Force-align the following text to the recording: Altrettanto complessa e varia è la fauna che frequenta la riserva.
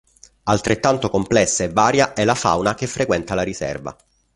Altrettanto 0.45 1.11
complessa 1.11 1.63
e 1.63 1.69
varia 1.69 2.13
è 2.13 2.25
la 2.25 2.33
fauna 2.33 2.73
che 2.73 2.87
frequenta 2.87 3.35
la 3.35 3.43
riserva. 3.43 3.95